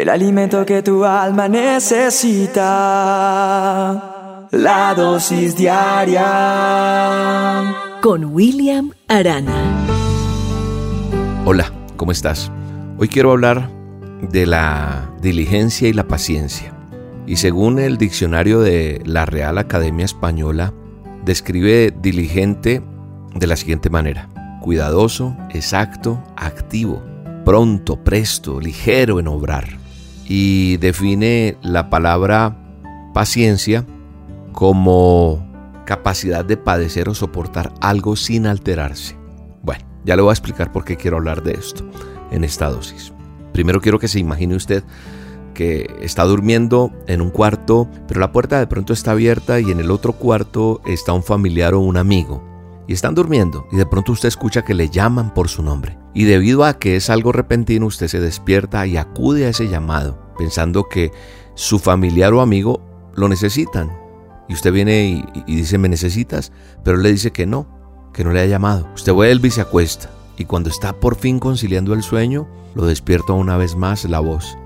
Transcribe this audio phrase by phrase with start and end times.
[0.00, 2.62] el alimento que tu alma necesita.
[4.50, 6.26] La dosis diaria
[8.00, 9.84] con William Arana.
[11.44, 12.50] Hola, ¿cómo estás?
[12.96, 13.70] Hoy quiero hablar
[14.22, 16.72] de la diligencia y la paciencia.
[17.26, 20.72] Y según el diccionario de la Real Academia Española,
[21.26, 22.80] describe diligente
[23.34, 24.30] de la siguiente manera.
[24.62, 27.02] Cuidadoso, exacto, activo,
[27.44, 29.79] pronto, presto, ligero en obrar.
[30.32, 32.56] Y define la palabra
[33.12, 33.84] paciencia
[34.52, 35.44] como
[35.84, 39.16] capacidad de padecer o soportar algo sin alterarse.
[39.64, 41.84] Bueno, ya le voy a explicar por qué quiero hablar de esto
[42.30, 43.12] en esta dosis.
[43.52, 44.84] Primero quiero que se imagine usted
[45.52, 49.80] que está durmiendo en un cuarto, pero la puerta de pronto está abierta y en
[49.80, 52.40] el otro cuarto está un familiar o un amigo.
[52.86, 55.98] Y están durmiendo y de pronto usted escucha que le llaman por su nombre.
[56.14, 60.19] Y debido a que es algo repentino, usted se despierta y acude a ese llamado,
[60.40, 61.12] pensando que
[61.54, 62.80] su familiar o amigo
[63.14, 63.92] lo necesitan.
[64.48, 66.50] Y usted viene y, dice, ¿me necesitas?
[66.82, 67.66] Pero le dice que no,
[68.14, 68.88] que no le ha llamado.
[68.94, 70.10] Usted vuelve y se acuesta.
[70.38, 74.56] Y cuando está por fin conciliando el sueño, lo despierta una vez más la voz.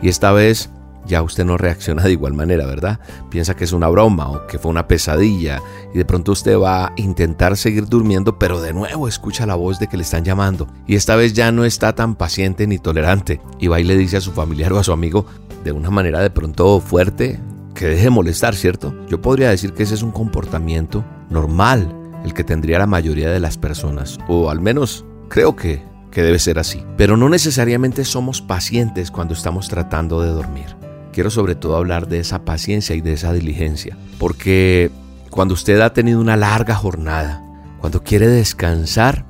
[0.00, 0.70] Y esta vez
[1.06, 3.00] ya usted no reacciona de igual manera, ¿verdad?
[3.30, 5.60] Piensa que es una broma o que fue una pesadilla
[5.92, 9.78] y de pronto usted va a intentar seguir durmiendo, pero de nuevo escucha la voz
[9.78, 13.40] de que le están llamando y esta vez ya no está tan paciente ni tolerante
[13.58, 15.26] y va y le dice a su familiar o a su amigo
[15.62, 17.40] de una manera de pronto fuerte
[17.74, 18.94] que deje de molestar, ¿cierto?
[19.08, 21.92] Yo podría decir que ese es un comportamiento normal,
[22.24, 25.82] el que tendría la mayoría de las personas, o al menos creo que
[26.14, 26.82] que debe ser así.
[26.96, 30.83] Pero no necesariamente somos pacientes cuando estamos tratando de dormir.
[31.14, 34.90] Quiero sobre todo hablar de esa paciencia y de esa diligencia, porque
[35.30, 37.40] cuando usted ha tenido una larga jornada,
[37.78, 39.24] cuando quiere descansar,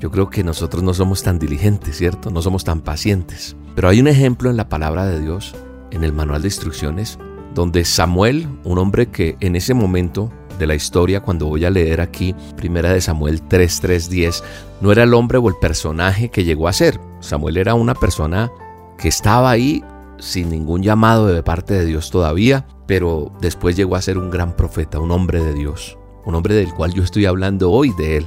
[0.00, 2.32] yo creo que nosotros no somos tan diligentes, ¿cierto?
[2.32, 3.54] No somos tan pacientes.
[3.76, 5.54] Pero hay un ejemplo en la palabra de Dios,
[5.92, 7.20] en el manual de instrucciones,
[7.54, 12.00] donde Samuel, un hombre que en ese momento de la historia cuando voy a leer
[12.00, 14.42] aquí Primera de Samuel 3:310,
[14.80, 17.00] no era el hombre o el personaje que llegó a ser.
[17.20, 18.50] Samuel era una persona
[18.98, 19.84] que estaba ahí
[20.18, 24.56] sin ningún llamado de parte de Dios todavía, pero después llegó a ser un gran
[24.56, 28.26] profeta, un hombre de Dios, un hombre del cual yo estoy hablando hoy de él.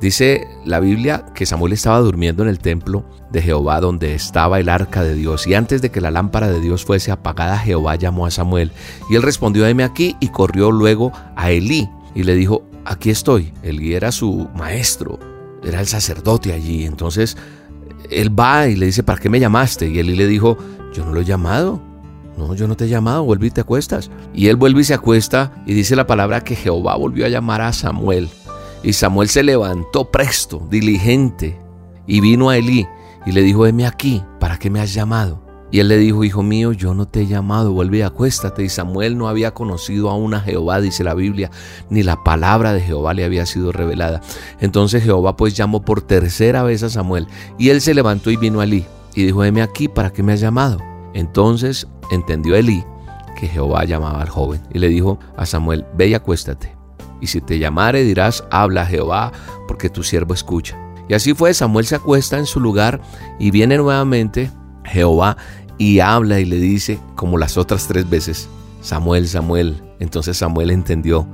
[0.00, 4.68] Dice la Biblia que Samuel estaba durmiendo en el templo de Jehová donde estaba el
[4.68, 8.24] arca de Dios y antes de que la lámpara de Dios fuese apagada Jehová llamó
[8.24, 8.70] a Samuel
[9.10, 13.52] y él respondió heme aquí y corrió luego a Elí y le dijo aquí estoy.
[13.62, 15.18] Elí era su maestro,
[15.64, 16.84] era el sacerdote allí.
[16.84, 17.36] Entonces
[18.10, 19.88] él va y le dice ¿para qué me llamaste?
[19.88, 20.56] Y Elí le dijo
[20.94, 21.80] yo no lo he llamado.
[22.36, 24.10] No, yo no te he llamado, vuelve y te acuestas.
[24.32, 27.60] Y él vuelve y se acuesta y dice la palabra que Jehová volvió a llamar
[27.62, 28.28] a Samuel
[28.82, 31.58] y Samuel se levantó presto, diligente,
[32.06, 32.86] y vino a Elí
[33.26, 35.47] y le dijo, heme aquí, ¿para qué me has llamado?
[35.70, 38.64] Y él le dijo, hijo mío, yo no te he llamado, vuelve y acuéstate.
[38.64, 41.50] Y Samuel no había conocido aún a Jehová, dice la Biblia,
[41.90, 44.22] ni la palabra de Jehová le había sido revelada.
[44.60, 47.26] Entonces Jehová pues llamó por tercera vez a Samuel,
[47.58, 50.32] y él se levantó y vino a Elí, y dijo, heme aquí, ¿para qué me
[50.32, 50.78] has llamado?
[51.12, 52.84] Entonces entendió Elí
[53.36, 56.74] que Jehová llamaba al joven, y le dijo a Samuel, ve y acuéstate.
[57.20, 59.32] Y si te llamare dirás, habla Jehová,
[59.66, 60.78] porque tu siervo escucha.
[61.08, 63.00] Y así fue, Samuel se acuesta en su lugar
[63.38, 64.50] y viene nuevamente
[64.88, 65.36] Jehová
[65.78, 68.48] y habla y le dice, como las otras tres veces,
[68.80, 69.82] Samuel, Samuel.
[70.00, 71.28] Entonces Samuel entendió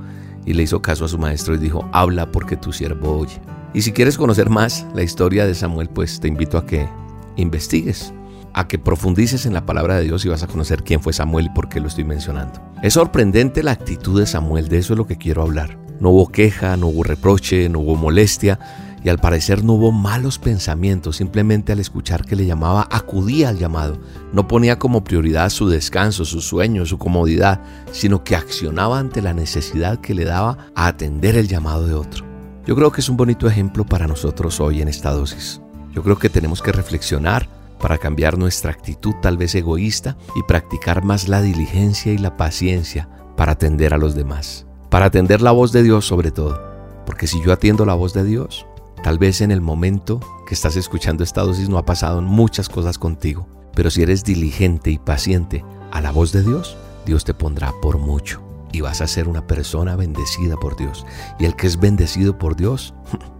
[0.45, 3.41] y le hizo caso a su maestro y dijo, habla porque tu siervo oye.
[3.73, 6.87] Y si quieres conocer más la historia de Samuel, pues te invito a que
[7.35, 8.13] investigues
[8.55, 11.47] a que profundices en la palabra de Dios y vas a conocer quién fue Samuel
[11.47, 12.61] y por qué lo estoy mencionando.
[12.81, 15.77] Es sorprendente la actitud de Samuel, de eso es lo que quiero hablar.
[15.99, 18.57] No hubo queja, no hubo reproche, no hubo molestia
[19.05, 23.59] y al parecer no hubo malos pensamientos, simplemente al escuchar que le llamaba acudía al
[23.59, 23.99] llamado.
[24.33, 27.61] No ponía como prioridad su descanso, su sueño, su comodidad,
[27.91, 32.25] sino que accionaba ante la necesidad que le daba a atender el llamado de otro.
[32.65, 35.61] Yo creo que es un bonito ejemplo para nosotros hoy en esta dosis.
[35.93, 37.47] Yo creo que tenemos que reflexionar
[37.79, 43.07] para cambiar nuestra actitud tal vez egoísta y practicar más la diligencia y la paciencia
[43.37, 46.59] para atender a los demás, para atender la voz de Dios sobre todo.
[47.05, 48.65] Porque si yo atiendo la voz de Dios,
[49.05, 52.97] tal vez en el momento que estás escuchando esta dosis no ha pasado muchas cosas
[52.97, 56.75] contigo, pero si eres diligente y paciente a la voz de Dios,
[57.05, 58.41] Dios te pondrá por mucho
[58.71, 61.05] y vas a ser una persona bendecida por Dios.
[61.37, 62.95] Y el que es bendecido por Dios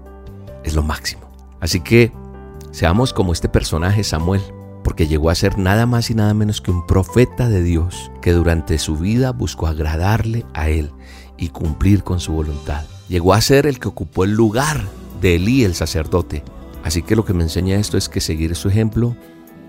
[0.64, 1.32] es lo máximo.
[1.60, 2.14] Así que
[2.76, 4.42] Seamos como este personaje Samuel,
[4.84, 8.34] porque llegó a ser nada más y nada menos que un profeta de Dios que
[8.34, 10.92] durante su vida buscó agradarle a él
[11.38, 12.84] y cumplir con su voluntad.
[13.08, 14.84] Llegó a ser el que ocupó el lugar
[15.22, 16.44] de Elí el sacerdote.
[16.84, 19.16] Así que lo que me enseña esto es que seguir su ejemplo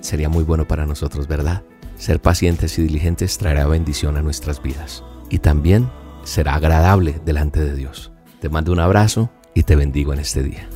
[0.00, 1.62] sería muy bueno para nosotros, ¿verdad?
[1.96, 5.90] Ser pacientes y diligentes traerá bendición a nuestras vidas y también
[6.24, 8.12] será agradable delante de Dios.
[8.40, 10.68] Te mando un abrazo y te bendigo en este día.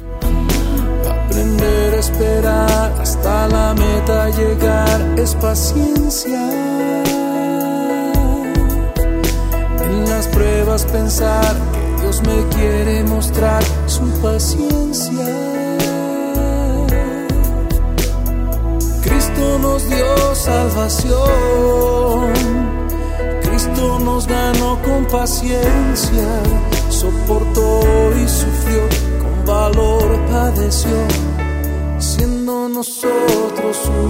[1.09, 4.29] Aprender a esperar hasta la meta
[5.17, 6.41] es paciencia.
[9.85, 11.55] En las pruebas pensar
[12.11, 15.27] Dios me quiere mostrar su paciencia.
[19.01, 21.21] Cristo nos dio salvación.
[23.43, 26.43] Cristo nos ganó con paciencia,
[26.89, 27.81] soportó
[28.21, 28.89] y sufrió,
[29.21, 31.07] con valor padeció,
[32.01, 34.09] siendo nosotros su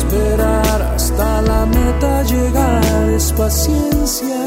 [0.00, 4.40] esperar hasta la meta llegar es paciencia.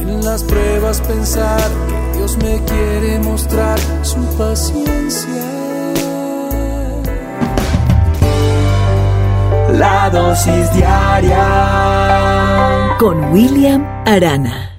[0.00, 5.44] En las pruebas pensar que Dios me quiere mostrar su paciencia.
[9.72, 11.46] La dosis diaria
[12.98, 14.69] Con William Arana.